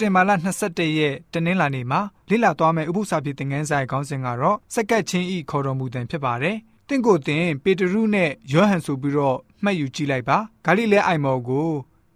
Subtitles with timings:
[0.00, 0.30] တင်ဘာလ
[0.64, 2.00] 22ရက်တနင်္လာနေ့မှာ
[2.30, 6.56] လေ့လာသွားမယ့်ဥပုသ္စာပြေသင်ခန်းစာရဲ့ခေါင်းစဉ်ကတော့စက္ကတ်ချင်းဤခေါ်တော်မူတဲ့ဖြစ်ပါတယ်။
[6.88, 11.70] တင့်ကိုတင်ပေတရုနဲ့ယောဟန်ဆိုပြီးတော့မှတ်ယူကြည့်လိုက်ပါ။ဂါလိလဲအိုင်မော်ကို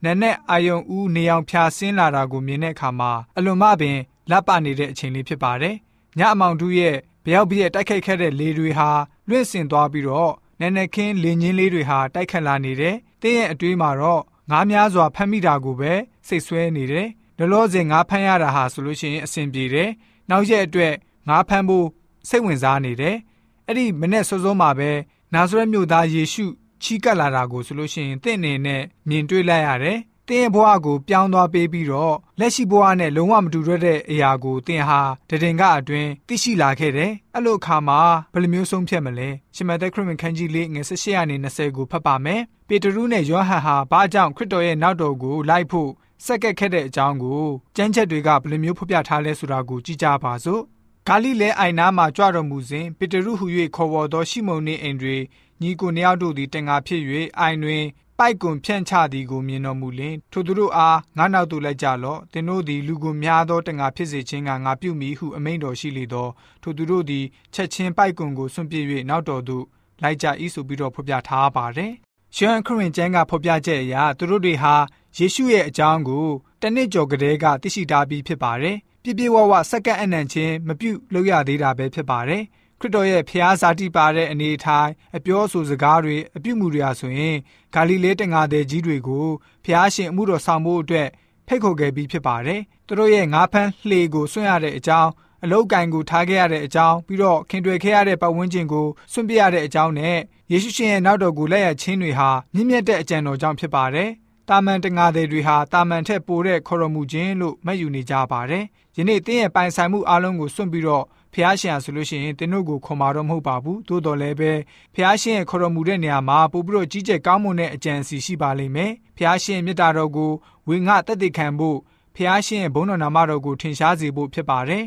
[0.05, 3.99] နက်နဲ့အာယုံဦးနေအောင်ဖြာဆင်းလာတာကိုမြင်တဲ့အခါမှာအလွန်မှပင်
[4.31, 5.75] လက်ပနေတဲ့အချိန်လေးဖြစ်ပါတယ်။
[6.19, 8.91] ညအမောင်တူရဲ့ဘယောက်ပြည့်တိုက်ခိုက်ခဲ့တဲ့လေတွေဟာ
[9.29, 15.93] လွင့်စင်သွားပြီးတော့နက်နက်ခင်းလင်းချင်းလေးတွေဟာတိုက်ခတ်လာနေတယ်။တင်းရဲ့အတွေးမှာတော့ငားများစွာဖမ်းမိတာကိုပဲ
[16.27, 17.09] စိတ်ဆွဲနေတယ်။
[17.39, 19.91] လောလောဆယ်ငားဖမ်းရတာဟာဆိုလို့ရှိရင်အဆင်ပြေတယ်။
[20.31, 20.95] နောက်ရက်အတွက်
[21.29, 21.87] ငားဖမ်းဖို့
[22.29, 23.17] စိတ်ဝင်စားနေတယ်။
[23.67, 24.91] အဲ့ဒီမနေ့စောစောမှာပဲ
[25.35, 26.45] နာဇရက်မြို့သားယေရှု
[26.83, 38.01] ချီးကပ်လာတာကိုဆိုလို့ရှိရင်တင့်နေနဲ့မြင်တွေ့လိုက်ရတယ်။တင်းရဲ့ဘဝကိုပြောင်းသွားပေးပြီးတော့လက်ရှိဘဝနဲ့လုံးဝမတူတော့တဲ့အရာကိုတင်းဟာတည်င်ကအတွင်းသိရှိလာခဲ့တယ်။အဲ့လိုအခါမှာ
[38.33, 45.91] ဘယ်လိုမျိုးဆုံးဖြတ်မလဲ။ရှမသက်ခရစ်ဝင်ခန်းကြီးလေးငွေ၁၈ရာနေ20ကိုဖတ်ပါမယ်။ပေတရုနဲ့ယောဟန်ဟာဘာကြောင့်ခရစ်တော်ရဲ့နောက်တော်ကိုလိုက်ဖို့
[46.25, 47.45] စက်ကက်ခဲ့တဲ့အကြောင်းကို
[47.77, 50.63] ကျမ်းချက်တွေကဘယ်လိုမျိုးဖော်ပြထားလဲဆိုတာကိုကြည့်ကြပါစို့။
[51.09, 55.17] ဂါလိလဲအိုင်နာမှာကြွတော်မူစဉ်ပေတရုဟု၍ခေါ်ဝေါ်သောရှိမုန်နှင့်အင်တွေ
[55.61, 57.03] ညီကိုနှစ်ယောက်တို့သည်တန်ငါဖြစ်၍
[57.39, 57.85] အိုင်တွင်
[58.19, 66.29] ပိုက်ကွန်ဖြန့်ချသည်ကိုမြင်တော်မူလင်ထိုသူတို့အားငါနောက်သို့လိုက်ကြလော့သင်တို့သည်လူကိုများသောတန်ငါဖြစ်စေခြင်းကငါပြုမိဟုအမိန့်တော်ရှိလေသော
[66.63, 69.65] ထိုသူတို့သည်ချက်ချင်းပိုက်ကွန်ကိုဆွန့်ပစ်၍နောက်တော်သို့
[70.03, 71.93] လိုက်ကြ၏ဆိုပြီးတော့ဖော်ပြထားပါတယ်
[72.37, 74.75] ရှမ်းခရင်ကျမ်းကဖော်ပြချက်အရသူတို့တွေဟာ
[75.19, 76.27] ယေရှုရဲ့အကြောင်းကို
[76.63, 82.43] တနစ်ကျော်ကလေးကသိရှိထားပြီးဖြစ်ပါတယ်ပြပြဝဝစက္ကန့်အနံ့ချင်းမပြုတ်လို့ရသေးတာပဲဖြစ်ပါတယ်
[82.81, 87.37] ခရစ်တော်ရဲ့ဖျားဇာတိပါတဲ့အနေထိုင်အပြောဆိုစကားတွေအပြုမှုတွေဟာဆိုရင်
[87.75, 89.27] ဂါလိလဲတန်ဃာတဲ့ကြီးတွေကို
[89.65, 91.09] ဖျားရှင်အမှုတော်ဆောင်ဖို့အတွက်
[91.47, 95.11] ဖိတ်ခေါ်ခဲ့ပြီးဖြစ်ပါတယ်။သူတို့ရဲ့ငါးဖမ်းလှေကိုဆွန့်ရတဲ့အကြောင်း
[95.45, 100.19] အလုတ်ကင်ကိုထားခဲ့ရတဲ့အကြောင်းပြီးတော့ခင်တွယ်ခဲ့ရတဲ့ပတ်ဝန်းကျင်ကိုဆွန့်ပစ်ရတဲ့အကြောင်းနဲ့
[100.53, 104.11] ယေရှုရှင်ရဲ့နောက်တော်ကိုလက်ရချင်းတွေဟာမြင့်မြတ်တဲ့အကြံတော်ကြောင့်ဖြစ်ပါတယ်။
[104.49, 108.65] တာမန်တငါတွေတွေဟာတာမန်ထက်ပိုတဲ့ခေါ်တော်မူခြင်းလို့မှတ်ယူနေကြပါတယ်။
[108.97, 114.53] ယနေ့တင်းရဲ့ပိုင်ဆိုင်မှုအလုံးကိုစွန့်ပြီးတော့ဖះရှင်ဆိုလို့ရှိရင်တင်းတို့ကိုခေါ်มาတော့မဟုတ်ပါဘူးသို့တော်လည်းပဲ
[114.95, 120.33] ဖះရှင်ရဲ့ခေါ်တော်မူတဲ့နေရာမှာပို့ပြီးတော့ကြီးကျယ်ကောင်းမွန်တဲ့အကြံစီရှိပါလိမ့်မယ်ဖះရှင်မြတ်တာတော်ကို
[120.69, 121.79] ဝေငှတက်တည်ခံဖို့
[122.17, 124.85] ဖះရှင်ရဲ့ဘုန်းတော်နာမတော်ကိုထင်ရှားစေဖို့ဖြစ်ပါတယ်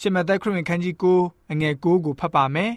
[0.00, 2.72] ရှမသက်ခရစ်ဝင်ခန်းကြီး9အငယ်9ကိုဖတ်ပါမယ်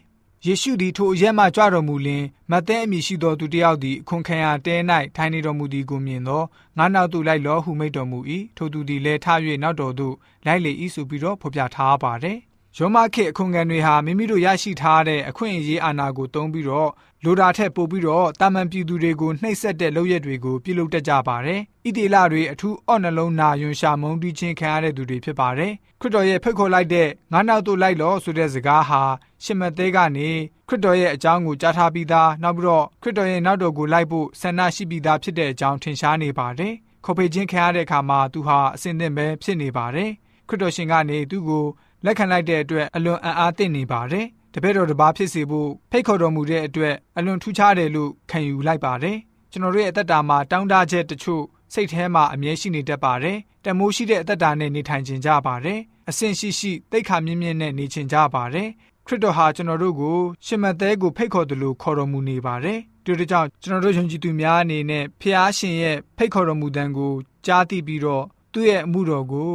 [0.48, 4.76] ယေရှုသည်ထိုအရက်မှကြွတော်မူလင်မသဲအမည်ရှိသောသူတစ်ယောက်သည်အခွန်ခံရတဲ၌
[5.16, 6.44] ထိုင်နေတော်မူသည်ကိုမြင်သော
[6.78, 8.20] ငါနောက်သို့လိုက်လောဟုမိတ်တော်မူ၏
[8.58, 9.28] ထိုသူသည်လည်းထ၍
[9.64, 10.16] နောက်တော်သို့
[10.46, 12.38] လိုက်လေ၏ဆိုပြီးတော့ဖော်ပြထားပါတယ်
[12.78, 16.90] ရောမခေအခွန်ခံတွေဟာမိမိတို့ရရှိထားတဲ့အခွင့်အရေးအာဏာကိုသုံးပြီးတော့
[17.24, 29.02] လိုတာထက်ပိုပြီးတော့တာမန်ပြည်သူတွေကိုနှိပ်စက်တဲ့လုပ်ရက်တွေကိုပြုလုပ်တတ်ကြပါတယ်။ဣတိလတွေအထူးအော့နှလုံးနာယွန်ရှာမုန်းတီးခြင်းခံရတဲ့သူတွေဖြစ်ပါတယ်။ခရစ်တော်ရဲ့ဖိတ်ခေါ်လိုက်တဲ့ငါးနောက်သို့လိုက်လောဆိုတဲ့စကားဟာ
[29.44, 30.30] ရှမသက်ကနေ
[30.68, 36.74] ခရစ်တော်ရဲ့အကြောင်းကိုကြားထားပြီးသားနောက်ပြီးတော့ခရစ်တော်ရဲ့နောက်တော်ကိုလိုက်ဖို့ဆန္ဒရှိပြီးသားဖြစ်တဲ့အကြောင်းထင်ရှားနေပါတယ်။
[37.06, 40.10] ခေါ်ဖေခြင်းခံရတဲ့အခါမှာသူဟာအစဉ်သင့်ပဲဖြစ်နေပါတယ်။
[40.50, 41.66] ခရစ်တော်ရှင်ကနေသူ့ကို
[42.06, 49.18] လက်ခံလိုက်တဲ့အတွက်အလွန်အံ့အားသင့်နေပါတယ်။တပည့်တော်တစ်ပါးဖြစ်စေဖို့ဖိတ်ခေါ်တော်မူတဲ့အတွက်အလွန်ထူးခြားတယ်လို့ခံယူလိုက်ပါတယ်။
[49.52, 51.44] ကျွန်တော်တို့ရဲ့အသက်တာမှာတောင်းတချက်တချို့
[51.74, 58.70] စိတ်ထဲမှာအမြဲရှိနေတတ်ပါတယ်။တမိုးရှိတဲ့အသက်တာနဲ့နေထိုင်ခြင်းကြပါတယ်။အဆင့်ရှိရှိတိတ်ခါမြင့်မြင့်နဲ့နေခြင်းကြပါတယ်။
[59.08, 67.14] ခရစ်တော်ဟာကျွန်တော်တို့ကိုရှင်မသက်ကိုဖိတ်ခေါ်တယ်လို့ခေါ်တော်မူနေပါတယ်။ဒီလိုကြောင့်ကျွန်တော်တို့ယုံကြည်သူများအနေနဲ့ဖျားရှင်ရဲ့ဖိတ်ခေါ်တော်မူတဲ့ကို
[67.46, 69.54] ကြားသိပြီးတော့သူ့ရဲ့အမှုတော်ကို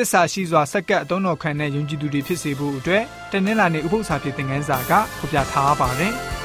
[0.04, 6.14] စ္ဆာရှိစွာစက္ကပ်အသုံးတော်ခံတဲ့ယုံကြည်သူတွေဖြစ်စေဖို့အတွက်တနင်္လာနေ့ဥပုသ္စာဖြစ်တဲ့ငန်းစာကဖော်ပြထားပါတယ်။